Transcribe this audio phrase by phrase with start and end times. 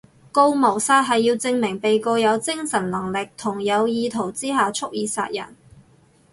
[0.31, 5.55] 告謀殺係要證明被告有精神能力同有意圖之下蓄意殺人